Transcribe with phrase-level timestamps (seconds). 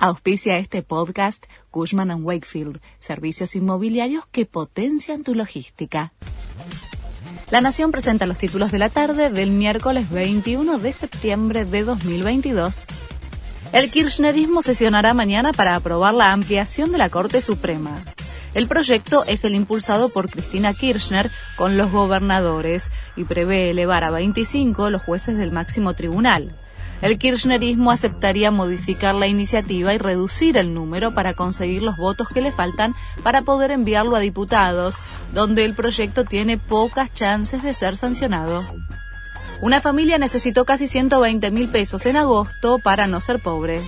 [0.00, 6.12] Auspicia este podcast Cushman⁇ Wakefield, servicios inmobiliarios que potencian tu logística.
[7.50, 12.86] La Nación presenta los títulos de la tarde del miércoles 21 de septiembre de 2022.
[13.72, 17.96] El kirchnerismo sesionará mañana para aprobar la ampliación de la Corte Suprema.
[18.54, 24.10] El proyecto es el impulsado por Cristina Kirchner con los gobernadores y prevé elevar a
[24.12, 26.54] 25 los jueces del máximo tribunal.
[27.00, 32.40] El kirchnerismo aceptaría modificar la iniciativa y reducir el número para conseguir los votos que
[32.40, 34.98] le faltan para poder enviarlo a diputados,
[35.32, 38.64] donde el proyecto tiene pocas chances de ser sancionado.
[39.60, 43.80] Una familia necesitó casi 120 mil pesos en agosto para no ser pobre.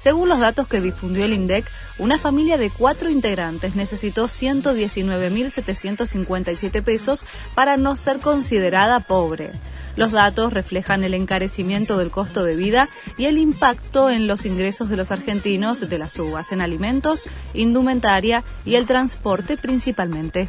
[0.00, 7.26] Según los datos que difundió el INDEC, una familia de cuatro integrantes necesitó 119.757 pesos
[7.54, 9.52] para no ser considerada pobre.
[10.00, 14.88] Los datos reflejan el encarecimiento del costo de vida y el impacto en los ingresos
[14.88, 20.48] de los argentinos de las uvas en alimentos, indumentaria y el transporte principalmente.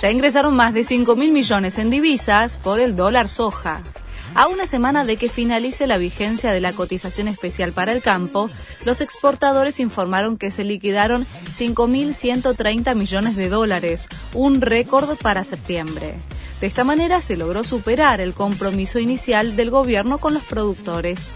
[0.00, 3.82] Ya ingresaron más de 5 mil millones en divisas por el dólar soja.
[4.36, 8.48] A una semana de que finalice la vigencia de la cotización especial para el campo,
[8.84, 16.14] los exportadores informaron que se liquidaron 5.130 millones de dólares, un récord para septiembre.
[16.64, 21.34] De esta manera se logró superar el compromiso inicial del gobierno con los productores.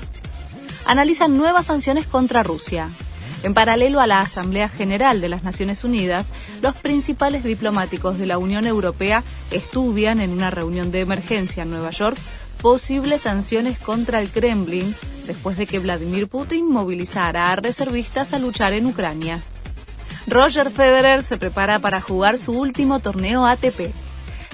[0.86, 2.88] Analizan nuevas sanciones contra Rusia.
[3.42, 8.38] En paralelo a la Asamblea General de las Naciones Unidas, los principales diplomáticos de la
[8.38, 12.16] Unión Europea estudian en una reunión de emergencia en Nueva York
[12.62, 14.94] posibles sanciones contra el Kremlin
[15.26, 19.42] después de que Vladimir Putin movilizara a reservistas a luchar en Ucrania.
[20.26, 23.92] Roger Federer se prepara para jugar su último torneo ATP.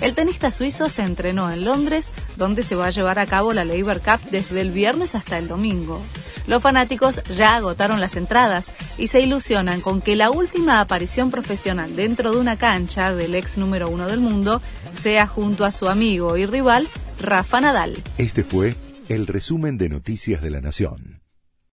[0.00, 3.64] El tenista suizo se entrenó en Londres, donde se va a llevar a cabo la
[3.64, 6.02] Labour Cup desde el viernes hasta el domingo.
[6.46, 11.96] Los fanáticos ya agotaron las entradas y se ilusionan con que la última aparición profesional
[11.96, 14.60] dentro de una cancha del ex número uno del mundo
[14.94, 16.88] sea junto a su amigo y rival
[17.20, 17.96] Rafa Nadal.
[18.18, 18.74] Este fue
[19.08, 21.13] el resumen de Noticias de la Nación.